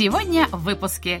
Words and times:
Сегодня 0.00 0.46
в 0.46 0.62
выпуске. 0.62 1.20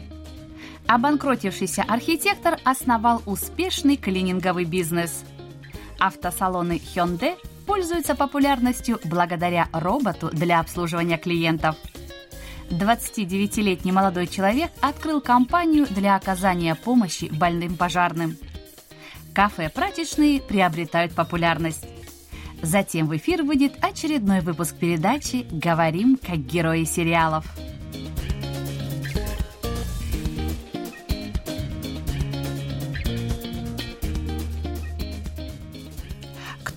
Обанкротившийся 0.86 1.82
архитектор 1.86 2.58
основал 2.64 3.20
успешный 3.26 3.98
клининговый 3.98 4.64
бизнес. 4.64 5.22
Автосалоны 5.98 6.80
Hyundai 6.94 7.36
пользуются 7.66 8.14
популярностью 8.14 8.98
благодаря 9.04 9.68
роботу 9.74 10.30
для 10.32 10.60
обслуживания 10.60 11.18
клиентов. 11.18 11.76
29-летний 12.70 13.92
молодой 13.92 14.26
человек 14.26 14.70
открыл 14.80 15.20
компанию 15.20 15.86
для 15.90 16.16
оказания 16.16 16.74
помощи 16.74 17.26
больным 17.30 17.76
пожарным. 17.76 18.38
Кафе-прачечные 19.34 20.40
приобретают 20.40 21.12
популярность. 21.12 21.84
Затем 22.62 23.08
в 23.08 23.16
эфир 23.18 23.42
выйдет 23.42 23.74
очередной 23.84 24.40
выпуск 24.40 24.74
передачи 24.74 25.46
«Говорим 25.50 26.16
как 26.16 26.38
герои 26.38 26.84
сериалов». 26.84 27.44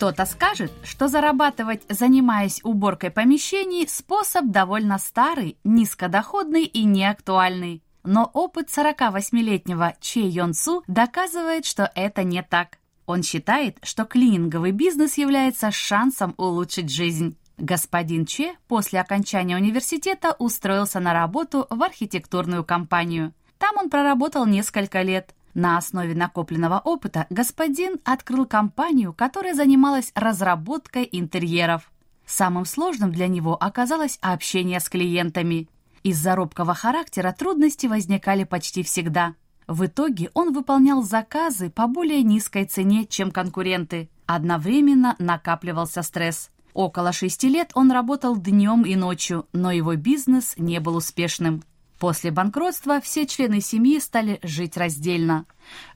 Кто-то 0.04 0.26
скажет, 0.26 0.70
что 0.84 1.08
зарабатывать, 1.08 1.84
занимаясь 1.88 2.60
уборкой 2.66 3.10
помещений, 3.10 3.88
способ 3.88 4.48
довольно 4.48 4.98
старый, 4.98 5.58
низкодоходный 5.64 6.66
и 6.66 6.84
неактуальный. 6.84 7.82
Но 8.04 8.30
опыт 8.34 8.68
48-летнего 8.68 9.96
Че 10.02 10.28
Йон 10.28 10.56
Су 10.56 10.84
доказывает, 10.88 11.64
что 11.64 11.90
это 11.96 12.26
не 12.26 12.44
так. 12.44 12.80
Он 13.06 13.24
считает, 13.24 13.78
что 13.82 14.04
клининговый 14.04 14.72
бизнес 14.72 15.18
является 15.18 15.72
шансом 15.72 16.34
улучшить 16.36 16.92
жизнь. 16.92 17.38
Господин 17.58 18.26
Че 18.26 18.58
после 18.68 19.00
окончания 19.00 19.56
университета 19.56 20.36
устроился 20.38 21.00
на 21.00 21.14
работу 21.14 21.66
в 21.70 21.82
архитектурную 21.82 22.66
компанию. 22.66 23.32
Там 23.58 23.78
он 23.78 23.90
проработал 23.90 24.46
несколько 24.46 25.02
лет. 25.02 25.34
На 25.54 25.78
основе 25.78 26.16
накопленного 26.16 26.80
опыта 26.84 27.28
господин 27.30 28.00
открыл 28.04 28.46
компанию, 28.46 29.14
которая 29.14 29.54
занималась 29.54 30.12
разработкой 30.16 31.08
интерьеров. 31.12 31.92
Самым 32.26 32.66
сложным 32.66 33.12
для 33.12 33.28
него 33.28 33.56
оказалось 33.62 34.18
общение 34.22 34.80
с 34.80 34.90
клиентами. 34.90 35.68
Из-за 36.02 36.36
робкого 36.36 36.74
характера 36.74 37.36
трудности 37.38 37.86
возникали 37.86 38.44
почти 38.44 38.82
всегда. 38.82 39.36
В 39.68 39.86
итоге 39.86 40.30
он 40.34 40.54
выполнял 40.54 41.04
заказы 41.04 41.70
по 41.70 41.88
более 41.88 42.24
низкой 42.24 42.66
цене, 42.66 43.06
чем 43.06 43.32
конкуренты. 43.32 44.10
Одновременно 44.26 45.16
накапливался 45.20 46.02
стресс. 46.02 46.50
Около 46.74 47.14
шести 47.14 47.50
лет 47.50 47.72
он 47.76 47.92
работал 47.92 48.36
днем 48.36 48.84
и 48.84 48.96
ночью, 48.96 49.48
но 49.54 49.72
его 49.72 49.96
бизнес 49.96 50.56
не 50.58 50.80
был 50.80 50.96
успешным. 50.96 51.64
После 52.04 52.32
банкротства 52.32 53.00
все 53.00 53.26
члены 53.26 53.62
семьи 53.62 53.98
стали 53.98 54.38
жить 54.44 54.76
раздельно. 54.76 55.46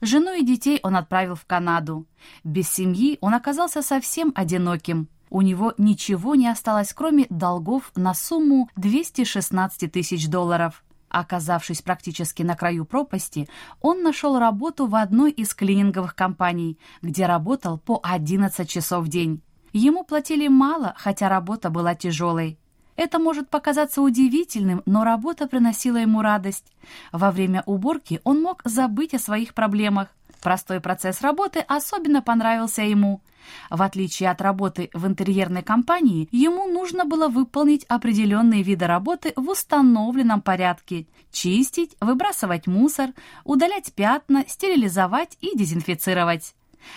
Жену 0.00 0.32
и 0.32 0.42
детей 0.42 0.80
он 0.82 0.96
отправил 0.96 1.34
в 1.34 1.44
Канаду. 1.44 2.06
Без 2.44 2.66
семьи 2.70 3.18
он 3.20 3.34
оказался 3.34 3.82
совсем 3.82 4.32
одиноким. 4.34 5.08
У 5.28 5.42
него 5.42 5.74
ничего 5.76 6.34
не 6.34 6.48
осталось, 6.48 6.94
кроме 6.94 7.26
долгов 7.28 7.92
на 7.94 8.14
сумму 8.14 8.70
216 8.76 9.92
тысяч 9.92 10.30
долларов. 10.30 10.82
Оказавшись 11.10 11.82
практически 11.82 12.42
на 12.42 12.56
краю 12.56 12.86
пропасти, 12.86 13.46
он 13.82 14.02
нашел 14.02 14.38
работу 14.38 14.86
в 14.86 14.94
одной 14.94 15.30
из 15.30 15.54
клининговых 15.54 16.14
компаний, 16.14 16.78
где 17.02 17.26
работал 17.26 17.76
по 17.76 18.00
11 18.02 18.66
часов 18.66 19.04
в 19.04 19.08
день. 19.08 19.42
Ему 19.74 20.04
платили 20.04 20.48
мало, 20.48 20.94
хотя 20.96 21.28
работа 21.28 21.68
была 21.68 21.94
тяжелой. 21.94 22.58
Это 22.98 23.20
может 23.20 23.48
показаться 23.48 24.02
удивительным, 24.02 24.82
но 24.84 25.04
работа 25.04 25.46
приносила 25.46 25.98
ему 25.98 26.20
радость. 26.20 26.64
Во 27.12 27.30
время 27.30 27.62
уборки 27.64 28.20
он 28.24 28.42
мог 28.42 28.60
забыть 28.64 29.14
о 29.14 29.20
своих 29.20 29.54
проблемах. 29.54 30.08
Простой 30.42 30.80
процесс 30.80 31.20
работы 31.20 31.60
особенно 31.60 32.22
понравился 32.22 32.82
ему. 32.82 33.22
В 33.70 33.82
отличие 33.82 34.30
от 34.30 34.40
работы 34.40 34.90
в 34.92 35.06
интерьерной 35.06 35.62
компании, 35.62 36.28
ему 36.32 36.66
нужно 36.66 37.04
было 37.04 37.28
выполнить 37.28 37.84
определенные 37.84 38.64
виды 38.64 38.88
работы 38.88 39.32
в 39.36 39.48
установленном 39.48 40.42
порядке. 40.42 41.06
Чистить, 41.30 41.96
выбрасывать 42.00 42.66
мусор, 42.66 43.10
удалять 43.44 43.92
пятна, 43.92 44.44
стерилизовать 44.48 45.38
и 45.40 45.56
дезинфицировать. 45.56 46.56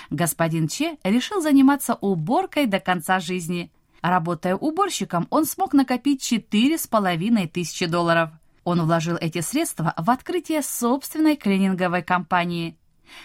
Господин 0.09 0.67
Че 0.67 0.97
решил 1.03 1.41
заниматься 1.41 1.93
уборкой 1.93 2.65
до 2.65 2.79
конца 2.79 3.19
жизни– 3.19 3.71
Работая 4.01 4.55
уборщиком, 4.55 5.27
он 5.29 5.45
смог 5.45 5.73
накопить 5.73 6.21
четыре 6.21 6.77
с 6.77 6.87
половиной 6.87 7.47
тысячи 7.47 7.85
долларов. 7.85 8.31
Он 8.63 8.81
вложил 8.83 9.15
эти 9.15 9.41
средства 9.41 9.93
в 9.97 10.09
открытие 10.09 10.61
собственной 10.63 11.35
клининговой 11.35 12.01
компании. 12.01 12.77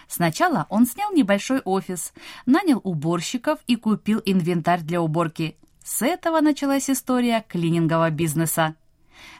Сначала 0.09 0.66
он 0.69 0.86
снял 0.86 1.12
небольшой 1.12 1.60
офис, 1.60 2.12
нанял 2.44 2.81
уборщиков 2.82 3.59
и 3.66 3.76
купил 3.76 4.20
инвентарь 4.25 4.82
для 4.82 5.00
уборки. 5.00 5.56
С 5.84 6.03
этого 6.03 6.41
началась 6.41 6.91
история 6.91 7.44
клинингового 7.48 8.10
бизнеса. 8.10 8.75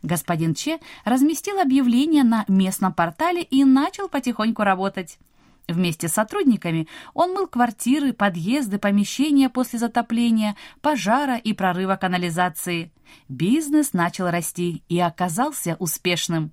Господин 0.03 0.55
Че 0.55 0.79
разместил 1.05 1.59
объявление 1.61 2.25
на 2.25 2.45
местном 2.49 2.93
портале 2.93 3.43
и 3.43 3.65
начал 3.65 4.09
потихоньку 4.09 4.63
работать. 4.63 5.19
Вместе 5.69 6.06
с 6.09 6.12
сотрудниками 6.12 6.87
он 7.12 7.32
мыл 7.32 7.49
квартиры, 7.49 8.12
подъезды, 8.12 8.78
помещения 8.78 9.49
после 9.49 9.81
затопления, 9.81 10.56
пожара 10.81 11.37
и 11.37 11.53
прорыва 11.53 11.97
канализации. 11.97 12.93
Бизнес 13.28 13.93
начал 13.93 14.31
расти 14.31 14.84
и 14.88 15.00
оказался 15.00 15.77
успешным. 15.81 16.53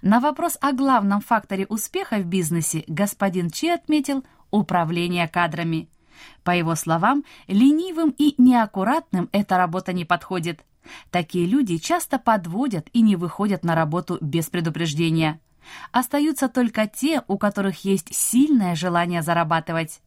На 0.00 0.20
вопрос 0.20 0.56
о 0.60 0.72
главном 0.72 1.20
факторе 1.20 1.66
успеха 1.66 2.16
в 2.16 2.24
бизнесе 2.24 2.84
господин 2.86 3.50
Чи 3.50 3.68
отметил 3.68 4.24
управление 4.50 5.28
кадрами. 5.28 5.88
По 6.42 6.52
его 6.52 6.74
словам, 6.74 7.24
ленивым 7.48 8.14
и 8.16 8.34
неаккуратным 8.38 9.28
эта 9.32 9.58
работа 9.58 9.92
не 9.92 10.04
подходит. 10.04 10.64
Такие 11.10 11.46
люди 11.46 11.76
часто 11.78 12.18
подводят 12.18 12.88
и 12.92 13.02
не 13.02 13.16
выходят 13.16 13.64
на 13.64 13.74
работу 13.74 14.16
без 14.20 14.46
предупреждения. 14.46 15.40
Остаются 15.92 16.48
только 16.48 16.86
те, 16.86 17.22
у 17.28 17.38
которых 17.38 17.84
есть 17.84 18.14
сильное 18.14 18.74
желание 18.74 19.22
зарабатывать. 19.22 20.00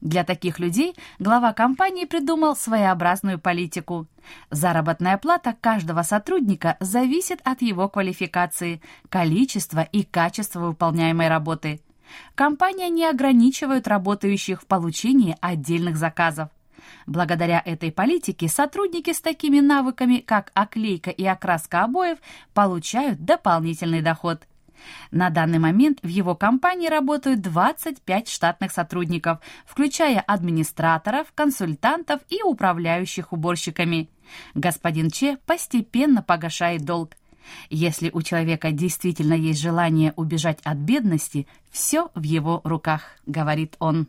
Для 0.00 0.24
таких 0.24 0.58
людей 0.58 0.96
глава 1.18 1.52
компании 1.52 2.06
придумал 2.06 2.56
своеобразную 2.56 3.38
политику. 3.38 4.06
Заработная 4.50 5.18
плата 5.18 5.54
каждого 5.60 6.02
сотрудника 6.02 6.76
зависит 6.80 7.40
от 7.44 7.60
его 7.60 7.88
квалификации, 7.88 8.80
количества 9.10 9.80
и 9.80 10.02
качества 10.02 10.60
выполняемой 10.60 11.28
работы. 11.28 11.80
Компания 12.34 12.88
не 12.88 13.04
ограничивает 13.04 13.86
работающих 13.86 14.62
в 14.62 14.66
получении 14.66 15.36
отдельных 15.40 15.96
заказов. 15.96 16.48
Благодаря 17.06 17.62
этой 17.64 17.92
политике 17.92 18.48
сотрудники 18.48 19.12
с 19.12 19.20
такими 19.20 19.60
навыками, 19.60 20.18
как 20.18 20.50
оклейка 20.54 21.10
и 21.10 21.24
окраска 21.24 21.84
обоев, 21.84 22.18
получают 22.54 23.24
дополнительный 23.24 24.00
доход. 24.02 24.42
На 25.10 25.30
данный 25.30 25.58
момент 25.58 25.98
в 26.02 26.08
его 26.08 26.34
компании 26.34 26.88
работают 26.88 27.40
25 27.40 28.28
штатных 28.28 28.72
сотрудников, 28.72 29.40
включая 29.66 30.20
администраторов, 30.20 31.32
консультантов 31.34 32.20
и 32.28 32.42
управляющих 32.42 33.32
уборщиками. 33.32 34.10
Господин 34.54 35.10
Че 35.10 35.38
постепенно 35.46 36.22
погашает 36.22 36.84
долг. 36.84 37.16
Если 37.68 38.10
у 38.12 38.22
человека 38.22 38.70
действительно 38.70 39.34
есть 39.34 39.60
желание 39.60 40.12
убежать 40.16 40.60
от 40.62 40.78
бедности, 40.78 41.46
все 41.70 42.10
в 42.14 42.22
его 42.22 42.60
руках, 42.64 43.02
говорит 43.26 43.76
он. 43.78 44.08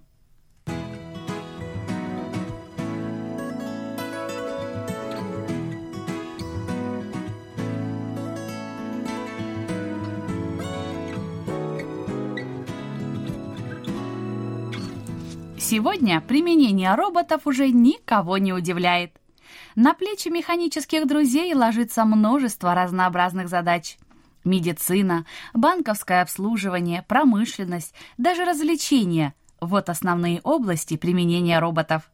Сегодня 15.71 16.19
применение 16.19 16.93
роботов 16.95 17.43
уже 17.45 17.69
никого 17.69 18.37
не 18.37 18.51
удивляет. 18.51 19.13
На 19.73 19.93
плечи 19.93 20.27
механических 20.27 21.07
друзей 21.07 21.53
ложится 21.53 22.03
множество 22.03 22.75
разнообразных 22.75 23.47
задач. 23.47 23.97
Медицина, 24.43 25.25
банковское 25.53 26.23
обслуживание, 26.23 27.05
промышленность, 27.07 27.95
даже 28.17 28.43
развлечения– 28.43 29.33
вот 29.61 29.87
основные 29.87 30.41
области 30.41 30.97
применения 30.97 31.57
роботов. 31.59 32.11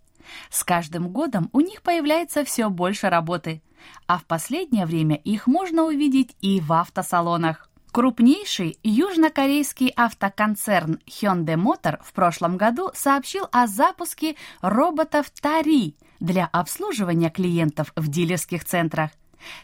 С 0.51 0.63
каждым 0.63 1.09
годом 1.09 1.49
у 1.51 1.61
них 1.61 1.81
появляется 1.81 2.45
все 2.45 2.69
больше 2.69 3.09
работы, 3.09 3.63
а 4.05 4.19
в 4.19 4.25
последнее 4.25 4.85
время 4.85 5.15
их 5.15 5.47
можно 5.47 5.85
увидеть 5.85 6.35
и 6.41 6.61
в 6.61 6.71
автосалонах. 6.73 7.66
Крупнейший 7.97 8.77
южнокорейский 8.83 9.91
автоконцерн 9.95 10.99
Hyundai 11.07 11.55
Motor 11.55 11.97
в 12.03 12.13
прошлом 12.13 12.55
году 12.55 12.91
сообщил 12.93 13.47
о 13.51 13.65
запуске 13.65 14.35
роботов 14.61 15.31
Тари 15.41 15.95
для 16.19 16.45
обслуживания 16.45 17.31
клиентов 17.31 17.91
в 17.95 18.07
дилерских 18.07 18.65
центрах. 18.65 19.09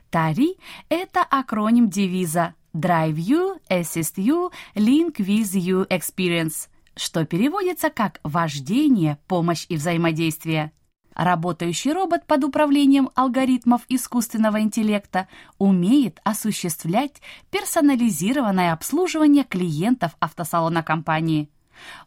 Тари– 0.10 0.58
это 0.90 1.22
акроним 1.22 1.92
девиза 1.92 2.56
Drive 2.74 3.18
You, 3.18 3.62
Assist 3.70 4.16
You, 4.16 4.52
Link 4.74 5.18
with 5.18 5.54
You 5.54 5.88
Experience, 5.90 6.70
что 6.96 7.28
переводится 7.28 7.92
как 7.92 8.20
«вождение, 8.24 9.20
помощь 9.28 9.68
и 9.70 9.76
взаимодействие». 9.76 10.72
Работающий 11.16 11.94
робот 11.94 12.26
под 12.26 12.44
управлением 12.44 13.10
алгоритмов 13.16 13.82
искусственного 13.88 14.62
интеллекта 14.62 15.28
умеет 15.58 16.20
осуществлять 16.24 17.22
персонализированное 17.52 18.74
обслуживание 18.74 19.44
клиентов 19.44 20.16
автосалона 20.20 20.82
компании. 20.82 21.50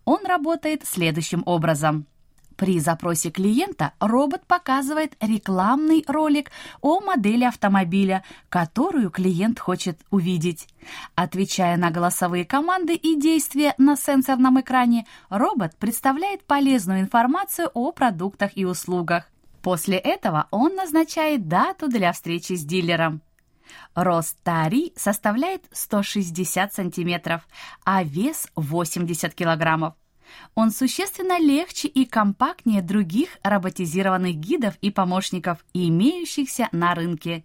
Он 0.05 0.25
работает 0.27 0.85
следующим 0.85 1.43
образом– 1.47 2.07
при 2.57 2.81
запросе 2.81 3.31
клиента 3.31 3.93
робот 4.01 4.47
показывает 4.47 5.17
рекламный 5.21 6.05
ролик 6.07 6.51
о 6.81 7.01
модели 7.01 7.45
автомобиля, 7.45 8.25
которую 8.49 9.11
клиент 9.11 9.61
хочет 9.61 10.01
увидеть. 10.11 10.69
Отвечая 11.15 11.77
на 11.77 11.91
голосовые 11.91 12.45
команды 12.45 12.95
и 12.95 13.21
действия 13.21 13.75
на 13.79 13.97
сенсорном 13.97 14.61
экране, 14.61 15.07
робот 15.29 15.77
представляет 15.77 16.45
полезную 16.45 17.01
информацию 17.01 17.71
о 17.75 17.93
продуктах 17.93 18.53
и 18.57 18.65
услугах. 18.65 19.31
После 19.63 19.97
этого 19.99 20.47
он 20.51 20.77
назначает 20.77 21.49
дату 21.49 21.89
для 21.89 22.13
встречи 22.13 22.55
с 22.55 22.65
дилером. 22.65 23.21
Рост 23.95 24.39
Тари 24.43 24.93
составляет 24.97 25.65
160 25.73 26.73
сантиметров, 26.73 27.47
а 27.85 28.05
вес 28.05 28.49
80 28.55 29.35
килограммов. 29.35 29.95
Он 30.55 30.71
существенно 30.71 31.39
легче 31.39 31.89
и 31.89 32.05
компактнее 32.05 32.83
других 32.83 33.39
роботизированных 33.43 34.37
гидов 34.37 34.75
и 34.81 34.91
помощников, 34.91 35.65
имеющихся 35.73 36.69
на 36.73 36.95
рынке. 36.95 37.45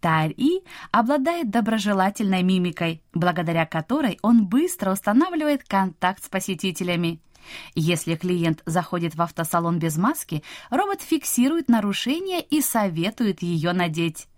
Тари 0.00 0.62
обладает 0.92 1.50
доброжелательной 1.50 2.42
мимикой, 2.42 3.02
благодаря 3.12 3.66
которой 3.66 4.18
он 4.22 4.46
быстро 4.46 4.92
устанавливает 4.92 5.64
контакт 5.64 6.22
с 6.24 6.28
посетителями. 6.28 7.20
Если 7.74 8.16
клиент 8.16 8.62
заходит 8.66 9.14
в 9.14 9.22
автосалон 9.22 9.78
без 9.78 9.96
маски, 9.96 10.42
робот 10.70 11.00
фиксирует 11.00 11.68
нарушение 11.68 12.40
и 12.40 12.60
советует 12.60 13.42
ее 13.42 13.72
надеть. 13.72 14.28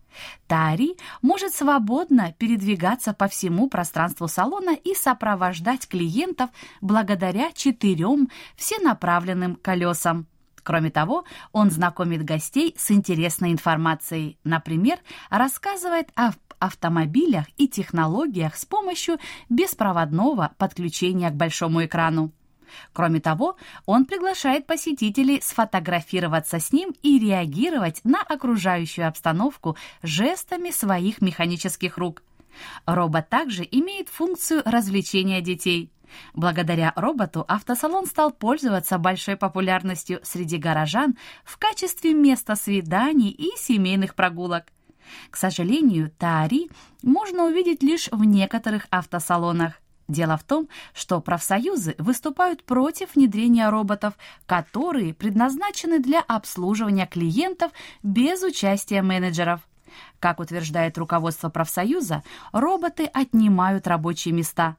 Тари 0.46 0.96
может 1.22 1.55
свободно 1.55 2.34
передвигаться 2.38 3.12
по 3.12 3.28
всему 3.28 3.69
пространству 3.69 4.28
салона 4.28 4.75
и 4.75 4.94
сопровождать 4.94 5.88
клиентов 5.88 6.50
благодаря 6.81 7.52
четырем 7.52 8.28
всенаправленным 8.56 9.56
колесам. 9.56 10.26
Кроме 10.62 10.90
того, 10.90 11.25
он 11.52 11.70
знакомит 11.70 12.25
гостей 12.25 12.75
с 12.76 12.90
интересной 12.90 13.52
информацией, 13.52 14.38
например, 14.44 14.99
рассказывает 15.31 16.11
о 16.14 16.32
автомобилях 16.58 17.46
и 17.56 17.69
технологиях 17.69 18.56
с 18.56 18.64
помощью 18.64 19.19
беспроводного 19.49 20.52
подключения 20.58 21.31
к 21.31 21.37
большому 21.37 21.84
экрану. 21.84 22.32
Кроме 22.93 23.20
того, 23.20 23.56
он 23.87 24.05
приглашает 24.05 24.67
посетителей 24.67 25.41
сфотографироваться 25.43 26.59
с 26.59 26.73
ним 26.73 26.94
и 27.03 27.19
реагировать 27.19 28.00
на 28.05 28.23
окружающую 28.23 29.06
обстановку 29.06 29.76
жестами 30.03 30.70
своих 30.70 31.20
механических 31.20 31.99
рук. 31.99 32.23
Робот 32.87 33.29
также 33.29 33.67
имеет 33.70 34.09
функцию 34.09 34.62
развлечения 34.65 35.41
детей. 35.41 35.91
Благодаря 36.35 36.93
роботу 36.97 37.44
автосалон 37.47 38.06
стал 38.06 38.32
пользоваться 38.32 38.99
большой 38.99 39.37
популярностью 39.37 40.21
среди 40.23 40.56
горожан 40.56 41.17
в 41.44 41.59
качестве 41.59 42.14
места 42.14 42.56
свиданий 42.56 43.31
и 43.31 43.50
семейных 43.59 44.14
прогулок. 44.14 44.64
К 45.31 45.37
сожалению, 45.37 46.11
Таари 46.19 46.69
можно 47.03 47.44
увидеть 47.44 47.82
лишь 47.82 48.09
в 48.11 48.25
некоторых 48.25 48.87
автосалонах. 48.91 49.81
Дело 50.08 50.38
в 50.38 50.43
том, 50.43 50.69
что 50.94 51.20
профсоюзы 51.20 51.94
выступают 51.99 52.64
против 52.64 53.14
внедрения 53.14 53.69
роботов, 53.69 54.14
которые 54.46 55.12
предназначены 55.12 56.00
для 56.00 56.20
обслуживания 56.20 57.06
клиентов 57.06 57.72
без 58.02 58.43
участия 58.43 59.02
менеджеров. 59.02 59.60
Как 60.19 60.40
утверждает 60.40 60.96
руководство 60.96 61.50
профсоюза, 61.50 62.22
роботы 62.52 63.05
отнимают 63.05 63.87
рабочие 63.87 64.32
места. 64.32 64.76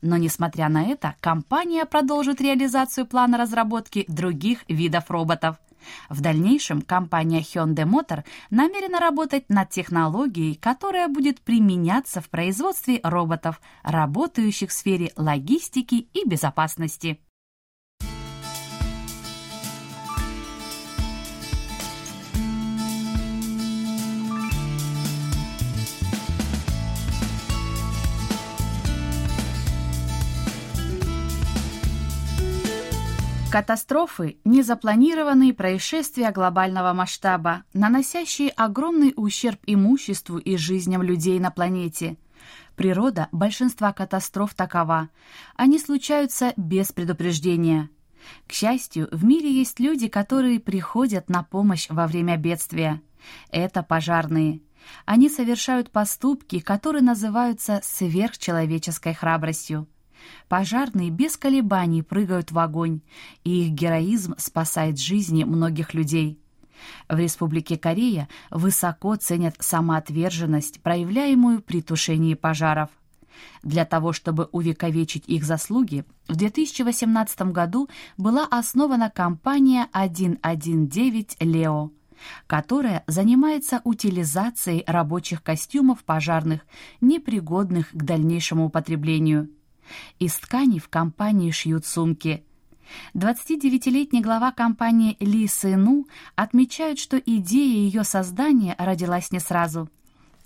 Но, 0.00 0.16
несмотря 0.16 0.68
на 0.68 0.82
это, 0.82 1.14
компания 1.20 1.86
продолжит 1.86 2.40
реализацию 2.40 3.06
плана 3.06 3.38
разработки 3.38 4.04
других 4.08 4.64
видов 4.68 5.10
роботов– 5.10 5.58
в 6.08 6.20
дальнейшем 6.20 6.82
компания 6.82 7.40
Hyundai 7.40 7.84
Motor 7.84 8.24
намерена 8.50 9.00
работать 9.00 9.48
над 9.48 9.70
технологией, 9.70 10.54
которая 10.54 11.08
будет 11.08 11.40
применяться 11.40 12.20
в 12.20 12.28
производстве 12.28 13.00
роботов, 13.02 13.60
работающих 13.82 14.70
в 14.70 14.72
сфере 14.72 15.12
логистики 15.16 16.08
и 16.12 16.28
безопасности. 16.28 17.20
Катастрофы– 33.52 34.38
незапланированные 34.46 35.52
происшествия 35.52 36.30
глобального 36.30 36.94
масштаба, 36.94 37.64
наносящие 37.74 38.48
огромный 38.48 39.12
ущерб 39.14 39.60
имуществу 39.66 40.38
и 40.38 40.56
жизням 40.56 41.02
людей 41.02 41.38
на 41.38 41.50
планете. 41.50 42.16
Природа 42.76 43.28
большинства 43.30 43.92
катастроф 43.92 44.54
такова. 44.54 45.10
Они 45.54 45.78
случаются 45.78 46.54
без 46.56 46.92
предупреждения. 46.92 47.90
К 48.46 48.52
счастью, 48.52 49.10
в 49.12 49.22
мире 49.22 49.52
есть 49.52 49.78
люди, 49.80 50.08
которые 50.08 50.58
приходят 50.58 51.28
на 51.28 51.42
помощь 51.42 51.88
во 51.90 52.06
время 52.06 52.38
бедствия. 52.38 53.02
Это 53.50 53.82
пожарные. 53.82 54.62
Они 55.04 55.28
совершают 55.28 55.90
поступки, 55.90 56.58
которые 56.58 57.02
называются 57.02 57.82
сверхчеловеческой 57.84 59.12
храбростью. 59.12 59.88
Пожарные 60.48 61.10
без 61.10 61.36
колебаний 61.36 62.02
прыгают 62.02 62.52
в 62.52 62.58
огонь, 62.58 63.00
и 63.44 63.66
их 63.66 63.72
героизм 63.72 64.34
спасает 64.38 64.98
жизни 64.98 65.44
многих 65.44 65.94
людей. 65.94 66.38
В 67.08 67.18
Республике 67.18 67.78
Корея 67.78 68.28
высоко 68.50 69.16
ценят 69.16 69.54
самоотверженность, 69.60 70.80
проявляемую 70.82 71.62
при 71.62 71.80
тушении 71.80 72.34
пожаров. 72.34 72.90
Для 73.62 73.84
того, 73.84 74.12
чтобы 74.12 74.48
увековечить 74.52 75.24
их 75.26 75.44
заслуги, 75.44 76.04
в 76.28 76.36
2018 76.36 77.42
году 77.52 77.88
была 78.16 78.46
основана 78.46 79.10
компания 79.10 79.88
119 79.92 81.36
«Лео», 81.40 81.90
которая 82.46 83.04
занимается 83.06 83.80
утилизацией 83.84 84.84
рабочих 84.86 85.42
костюмов 85.42 86.04
пожарных, 86.04 86.60
непригодных 87.00 87.90
к 87.90 88.02
дальнейшему 88.02 88.66
употреблению– 88.66 89.48
из 90.18 90.34
тканей 90.34 90.78
в 90.78 90.88
компании 90.88 91.50
шьют 91.50 91.86
сумки. 91.86 92.44
29-летний 93.14 94.20
глава 94.20 94.52
компании 94.52 95.16
Ли 95.20 95.46
Сыну 95.46 96.06
отмечает, 96.36 96.98
что 96.98 97.16
идея 97.18 97.76
ее 97.78 98.04
создания 98.04 98.74
родилась 98.78 99.30
не 99.30 99.40
сразу. 99.40 99.88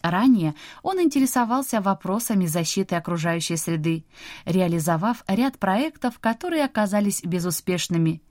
Ранее 0.02 0.54
он 0.82 1.00
интересовался 1.00 1.80
вопросами 1.80 2.46
защиты 2.46 2.94
окружающей 2.94 3.56
среды, 3.56 4.04
реализовав 4.44 5.24
ряд 5.26 5.58
проектов, 5.58 6.18
которые 6.20 6.64
оказались 6.64 7.22
безуспешными. 7.22 8.22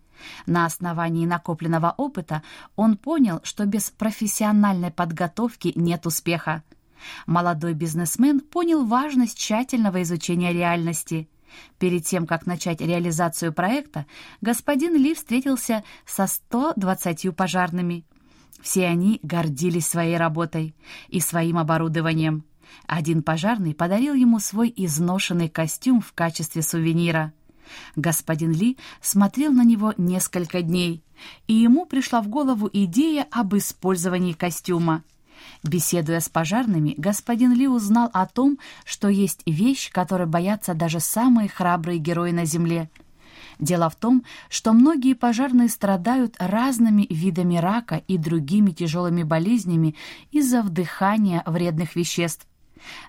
На 0.46 0.66
основании 0.66 1.26
накопленного 1.26 1.94
опыта 1.98 2.42
он 2.78 2.96
понял, 2.96 3.42
что 3.44 3.66
без 3.66 3.90
профессиональной 3.90 4.92
подготовки 4.92 5.74
нет 5.76 6.06
успеха. 6.06 6.64
Молодой 7.25 7.74
бизнесмен 7.74 8.40
понял 8.40 8.86
важность 8.86 9.38
тщательного 9.38 10.04
изучения 10.04 10.54
реальности. 10.54 11.30
Перед 11.80 12.06
тем, 12.06 12.28
как 12.28 12.46
начать 12.46 12.82
реализацию 12.82 13.54
проекта, 13.54 14.06
господин 14.42 14.96
Ли 14.96 15.14
встретился 15.14 15.84
со 16.06 16.28
120 16.28 17.36
пожарными. 17.36 18.06
Все 18.62 18.88
они 18.88 19.20
гордились 19.24 19.88
своей 19.88 20.18
работой 20.18 20.75
и 21.08 21.20
своим 21.20 21.58
оборудованием. 21.58 22.44
Один 22.88 23.24
пожарный 23.24 23.74
подарил 23.74 24.14
ему 24.14 24.40
свой 24.40 24.74
изношенный 24.75 25.50
костюм 25.50 26.02
в 26.02 26.14
качестве 26.14 26.62
сувенира. 26.62 27.34
Господин 27.96 28.52
Ли 28.52 28.78
смотрел 29.02 29.52
на 29.52 29.64
него 29.64 29.94
несколько 29.98 30.62
дней, 30.62 31.04
и 31.48 31.54
ему 31.54 31.86
пришла 31.86 32.22
в 32.22 32.28
голову 32.28 32.70
идея 32.72 33.28
об 33.32 33.56
использовании 33.56 34.34
костюма. 34.34 35.04
Беседуя 35.63 36.20
с 36.20 36.30
пожарными, 36.30 36.94
господин 36.98 37.54
Ли 37.54 37.68
узнал 37.68 38.10
о 38.13 38.25
том, 38.25 38.60
что 38.84 39.08
есть 39.08 39.42
вещь, 39.46 39.92
которой 39.92 40.27
боятся 40.27 40.74
даже 40.74 41.00
самые 41.00 41.50
храбрые 41.50 42.00
герои 42.00 42.32
на 42.32 42.46
Земле. 42.46 42.89
Дело 43.60 43.89
в 43.89 43.96
том, 43.96 44.24
что 44.50 44.74
многие 44.74 45.13
пожарные 45.13 45.70
страдают 45.70 46.36
разными 46.39 47.08
видами 47.10 47.58
рака 47.58 48.01
и 48.08 48.18
другими 48.18 48.72
тяжелыми 48.72 49.24
болезнями 49.24 49.96
из-за 50.32 50.62
вдыхания 50.62 51.42
вредных 51.46 51.96
веществ. 51.96 52.48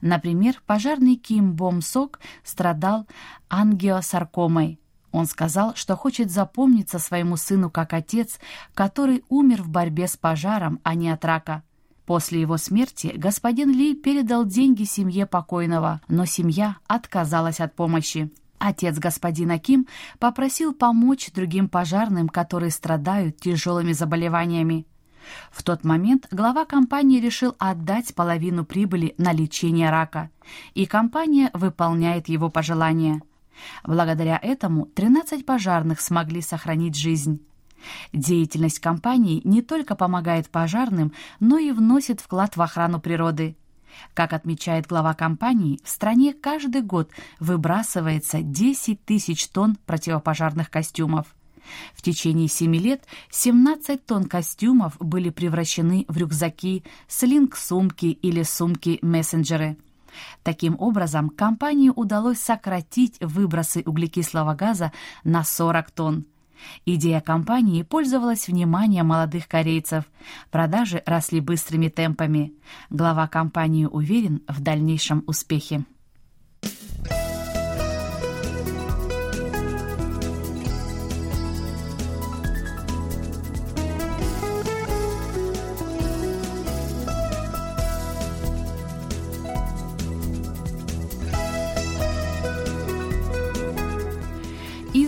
Например, 0.00 0.62
пожарный 0.66 1.16
Ким 1.16 1.52
Бом 1.52 1.82
Сок 1.82 2.20
страдал 2.44 3.06
ангиосаркомой. 3.48 4.80
Он 5.12 5.26
сказал, 5.26 5.74
что 5.74 5.96
хочет 5.96 6.30
запомниться 6.30 6.98
своему 6.98 7.36
сыну 7.36 7.70
как 7.70 7.92
отец, 7.92 8.38
который 8.74 9.24
умер 9.28 9.62
в 9.62 9.68
борьбе 9.68 10.08
с 10.08 10.16
пожаром, 10.16 10.80
а 10.82 10.94
не 10.94 11.10
от 11.10 11.24
рака. 11.24 11.62
После 12.06 12.40
его 12.40 12.56
смерти 12.56 13.12
господин 13.16 13.70
Ли 13.72 13.94
передал 13.94 14.44
деньги 14.44 14.84
семье 14.84 15.26
покойного, 15.26 16.00
но 16.08 16.24
семья 16.24 16.76
отказалась 16.86 17.60
от 17.60 17.74
помощи. 17.74 18.30
Отец 18.58 18.98
господина 18.98 19.58
Ким 19.58 19.86
попросил 20.18 20.72
помочь 20.72 21.30
другим 21.32 21.68
пожарным, 21.68 22.28
которые 22.28 22.70
страдают 22.70 23.38
тяжелыми 23.38 23.92
заболеваниями. 23.92 24.86
В 25.50 25.64
тот 25.64 25.82
момент 25.82 26.28
глава 26.30 26.64
компании 26.64 27.20
решил 27.20 27.56
отдать 27.58 28.14
половину 28.14 28.64
прибыли 28.64 29.14
на 29.18 29.32
лечение 29.32 29.90
рака, 29.90 30.30
и 30.74 30.86
компания 30.86 31.50
выполняет 31.52 32.28
его 32.28 32.48
пожелания. 32.48 33.20
Благодаря 33.84 34.38
этому 34.40 34.86
13 34.86 35.44
пожарных 35.44 36.00
смогли 36.00 36.40
сохранить 36.40 36.94
жизнь. 36.94 37.44
Деятельность 38.12 38.80
компании 38.80 39.40
не 39.44 39.62
только 39.62 39.94
помогает 39.94 40.48
пожарным, 40.48 41.12
но 41.40 41.58
и 41.58 41.72
вносит 41.72 42.20
вклад 42.20 42.56
в 42.56 42.62
охрану 42.62 43.00
природы. 43.00 43.56
Как 44.14 44.32
отмечает 44.32 44.86
глава 44.86 45.14
компании, 45.14 45.80
в 45.82 45.88
стране 45.88 46.34
каждый 46.34 46.82
год 46.82 47.10
выбрасывается 47.40 48.42
10 48.42 49.04
тысяч 49.04 49.48
тонн 49.48 49.76
противопожарных 49.86 50.70
костюмов. 50.70 51.26
В 51.94 52.02
течение 52.02 52.48
семи 52.48 52.78
лет 52.78 53.04
17 53.30 54.04
тонн 54.04 54.24
костюмов 54.24 54.96
были 54.98 55.30
превращены 55.30 56.04
в 56.08 56.16
рюкзаки, 56.16 56.84
слинг-сумки 57.08 58.06
или 58.06 58.42
сумки-мессенджеры. 58.42 59.76
Таким 60.42 60.76
образом, 60.78 61.28
компании 61.28 61.92
удалось 61.94 62.38
сократить 62.38 63.18
выбросы 63.20 63.82
углекислого 63.84 64.54
газа 64.54 64.92
на 65.24 65.44
40 65.44 65.90
тонн. 65.90 66.24
Идея 66.84 67.20
компании 67.20 67.82
пользовалась 67.82 68.48
вниманием 68.48 69.06
молодых 69.06 69.48
корейцев. 69.48 70.04
Продажи 70.50 71.02
росли 71.06 71.40
быстрыми 71.40 71.88
темпами. 71.88 72.52
Глава 72.90 73.26
компании 73.28 73.86
уверен 73.86 74.42
в 74.46 74.60
дальнейшем 74.60 75.24
успехе. 75.26 75.84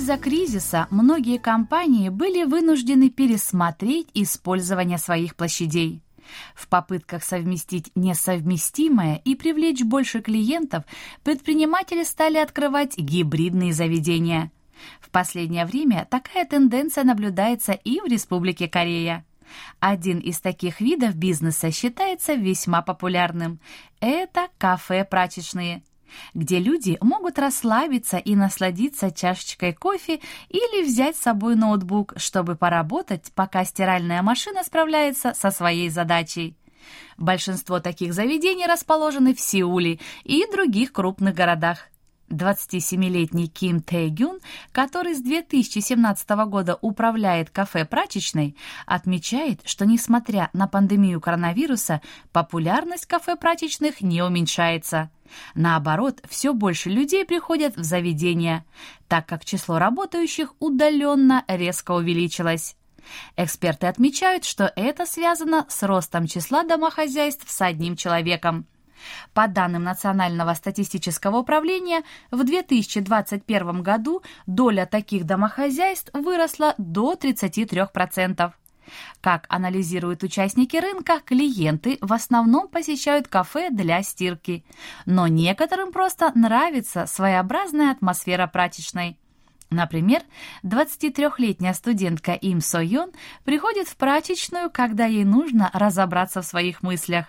Из-за 0.09 0.17
кризиса 0.17 0.87
многие 0.91 1.37
компании 1.37 2.09
были 2.09 2.45
вынуждены 2.45 3.11
пересмотреть 3.11 4.09
использование 4.15 4.97
своих 4.97 5.37
площадей. 5.37 6.01
В 6.55 6.67
попытках 6.67 7.23
совместить 7.23 7.93
несовместимое 7.95 9.21
и 9.27 9.35
привлечь 9.35 9.83
больше 9.83 10.23
клиентов, 10.23 10.85
предприниматели 11.25 12.05
стали 12.05 12.39
открывать 12.39 12.97
гибридные 12.97 13.75
заведения. 13.75 14.51
В 14.99 15.11
последнее 15.11 15.67
время 15.67 16.09
такая 16.11 16.47
тенденция 16.47 17.05
наблюдается 17.05 17.73
и 17.73 18.01
в 18.01 18.07
Республике 18.07 18.67
Корея. 18.67 19.27
Один 19.79 20.21
из 20.21 20.41
таких 20.41 20.81
видов 20.81 21.17
бизнеса 21.17 21.71
считается 21.71 22.33
весьма 22.33 22.81
популярным. 22.81 23.61
Это 24.01 24.49
кафе-прачечные– 24.57 25.83
где 26.35 26.59
люди 26.59 26.99
могут 27.01 27.39
расслабиться 27.39 28.17
и 28.19 28.35
насладиться 28.35 29.11
чашечкой 29.11 29.73
кофе 29.73 30.21
или 30.49 30.85
взять 30.85 31.17
с 31.17 31.23
собой 31.23 31.57
ноутбук, 31.57 32.15
чтобы 32.17 32.57
поработать, 32.57 33.33
пока 33.35 33.65
стиральная 33.65 34.23
машина 34.23 34.65
справляется 34.65 35.35
со 35.35 35.51
своей 35.51 35.89
задачей. 35.89 36.57
Большинство 37.17 37.81
таких 37.81 38.15
заведений 38.15 38.67
расположены 38.67 39.35
в 39.35 39.41
Сеуле 39.41 39.99
и 40.25 40.45
других 40.51 40.93
крупных 40.93 41.35
городах. 41.35 41.89
27-летний 42.29 43.49
Ким 43.49 43.81
Тэйгюн, 43.81 44.41
который 44.73 45.15
с 45.15 45.21
2017 45.21 46.29
года 46.47 46.79
управляет 46.81 47.51
кафе-прачечной, 47.51 48.57
отмечает, 48.87 49.61
что 49.65 49.87
несмотря 49.87 50.51
на 50.53 50.67
пандемию 50.67 51.21
коронавируса, 51.21 52.01
популярность 52.33 53.07
кафе-прачечных 53.07 54.01
не 54.01 54.23
уменьшается. 54.23 55.11
Наоборот, 55.55 56.23
все 56.29 56.55
больше 56.55 56.91
людей 56.91 57.25
приходят 57.25 57.77
в 57.77 57.83
заведения, 57.83 58.65
так 59.09 59.27
как 59.27 59.45
число 59.45 59.79
работающих 59.79 60.55
удаленно 60.59 61.45
резко 61.49 61.93
увеличилось. 61.93 62.77
Эксперты 63.37 63.87
отмечают, 63.87 64.45
что 64.45 64.73
это 64.77 65.07
связано 65.07 65.67
с 65.69 65.83
ростом 65.83 66.27
числа 66.27 66.63
домохозяйств 66.63 67.51
с 67.51 67.61
одним 67.61 67.97
человеком– 67.97 68.67
по 69.35 69.49
данным 69.49 69.85
Национального 69.85 70.55
статистического 70.55 71.39
управления, 71.39 72.03
в 72.31 72.45
2021 72.45 73.83
году 73.83 74.23
доля 74.47 74.87
таких 74.87 75.25
домохозяйств 75.25 76.11
выросла 76.13 76.75
до 76.79 77.15
33%. 77.15 78.53
Как 79.21 79.47
анализируют 79.49 80.23
участники 80.23 80.77
рынка, 80.77 81.21
клиенты 81.25 81.99
в 82.01 82.13
основном 82.13 82.69
посещают 82.69 83.29
кафе 83.29 83.71
для 83.71 84.03
стирки, 84.03 84.65
но 85.07 85.27
некоторым 85.27 85.93
просто 85.93 86.33
нравится 86.35 87.07
своеобразная 87.07 87.91
атмосфера 87.91 88.47
прачечной. 88.47 89.19
Например, 89.71 90.23
23-летняя 90.65 91.75
студентка 91.75 92.33
Им 92.33 92.61
Со 92.63 92.81
приходит 93.45 93.89
в 93.89 93.97
прачечную, 93.97 94.71
когда 94.71 95.05
ей 95.05 95.25
нужно 95.25 95.71
разобраться 95.75 96.41
в 96.41 96.47
своих 96.47 96.83
мыслях. 96.83 97.27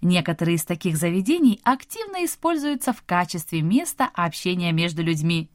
Некоторые 0.00 0.56
из 0.56 0.64
таких 0.64 0.96
заведений 0.96 1.60
активно 1.64 2.24
используются 2.24 2.92
в 2.92 3.02
качестве 3.02 3.62
места 3.62 4.10
общения 4.14 4.72
между 4.72 5.02
людьми. 5.02 5.50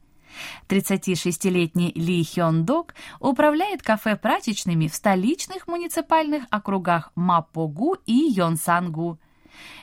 36-летний 0.68 1.92
Ли 1.94 2.24
Хён 2.24 2.64
Док 2.64 2.94
управляет 3.20 3.82
кафе-прачечными 3.82 4.88
в 4.88 4.94
столичных 4.94 5.66
муниципальных 5.66 6.44
округах 6.50 7.12
Мапогу 7.14 7.96
и 8.06 8.12
Йонсангу. 8.12 9.18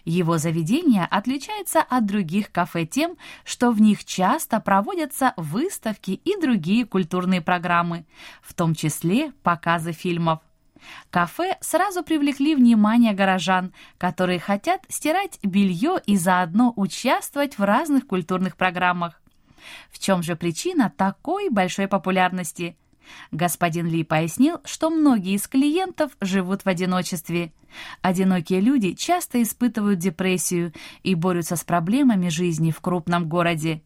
Его 0.05 0.37
заведение 0.37 1.05
отличается 1.05 1.81
от 1.81 2.05
других 2.05 2.51
кафе 2.51 2.85
тем, 2.85 3.17
что 3.43 3.71
в 3.71 3.81
них 3.81 4.05
часто 4.05 4.59
проводятся 4.59 5.33
выставки 5.35 6.11
и 6.11 6.39
другие 6.39 6.85
культурные 6.85 7.41
программы, 7.41 8.05
в 8.41 8.53
том 8.53 8.73
числе 8.75 9.31
показы 9.43 9.91
фильмов. 9.91 10.39
Кафе 11.09 11.57
сразу 11.61 12.03
привлекли 12.03 12.55
внимание 12.55 13.13
горожан, 13.13 13.73
которые 13.97 14.39
хотят 14.39 14.81
стирать 14.89 15.39
белье 15.43 15.99
и 16.05 16.17
заодно 16.17 16.73
участвовать 16.75 17.57
в 17.57 17.63
разных 17.63 18.07
культурных 18.07 18.57
программах. 18.57 19.21
В 19.89 19.99
чем 19.99 20.23
же 20.23 20.35
причина 20.35 20.93
такой 20.95 21.49
большой 21.49 21.87
популярности? 21.87 22.77
Господин 23.31 23.87
Ли 23.87 24.03
пояснил, 24.03 24.59
что 24.63 24.89
многие 24.89 25.35
из 25.35 25.47
клиентов 25.47 26.11
живут 26.21 26.65
в 26.65 26.67
одиночестве. 26.67 27.51
Одинокие 28.01 28.61
люди 28.61 28.93
часто 28.93 29.41
испытывают 29.41 29.99
депрессию 29.99 30.73
и 31.03 31.13
борются 31.15 31.55
с 31.55 31.63
проблемами 31.63 32.29
жизни 32.29 32.71
в 32.71 32.81
крупном 32.81 33.27
городе. 33.29 33.83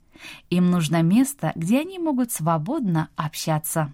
Им 0.49 0.69
нужно 0.69 1.01
место, 1.01 1.51
где 1.55 1.81
они 1.81 1.99
могут 1.99 2.31
свободно 2.31 3.09
общаться. 3.15 3.93